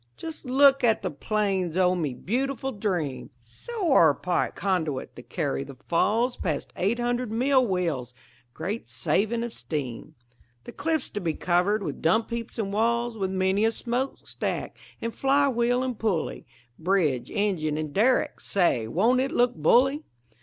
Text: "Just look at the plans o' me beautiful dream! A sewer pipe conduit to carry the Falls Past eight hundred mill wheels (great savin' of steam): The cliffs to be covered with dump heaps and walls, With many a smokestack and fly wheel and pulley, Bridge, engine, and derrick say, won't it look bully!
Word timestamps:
"Just 0.17 0.45
look 0.45 0.83
at 0.83 1.03
the 1.03 1.11
plans 1.11 1.77
o' 1.77 1.93
me 1.93 2.15
beautiful 2.15 2.71
dream! 2.71 3.29
A 3.43 3.45
sewer 3.45 4.13
pipe 4.15 4.55
conduit 4.55 5.15
to 5.15 5.21
carry 5.21 5.63
the 5.63 5.75
Falls 5.75 6.37
Past 6.37 6.73
eight 6.75 6.97
hundred 6.97 7.31
mill 7.31 7.67
wheels 7.67 8.11
(great 8.55 8.89
savin' 8.89 9.43
of 9.43 9.53
steam): 9.53 10.15
The 10.63 10.71
cliffs 10.71 11.11
to 11.11 11.21
be 11.21 11.35
covered 11.35 11.83
with 11.83 12.01
dump 12.01 12.31
heaps 12.31 12.57
and 12.57 12.73
walls, 12.73 13.15
With 13.15 13.29
many 13.29 13.63
a 13.63 13.71
smokestack 13.71 14.75
and 15.03 15.13
fly 15.13 15.47
wheel 15.49 15.83
and 15.83 15.99
pulley, 15.99 16.47
Bridge, 16.79 17.29
engine, 17.29 17.77
and 17.77 17.93
derrick 17.93 18.39
say, 18.39 18.87
won't 18.87 19.19
it 19.21 19.29
look 19.29 19.53
bully! 19.53 20.01